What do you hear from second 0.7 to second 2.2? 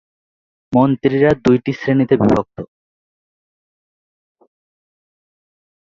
মন্ত্রীরা দুটি শ্রেণিতে